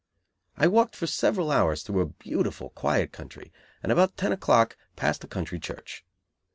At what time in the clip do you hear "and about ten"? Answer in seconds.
3.83-4.31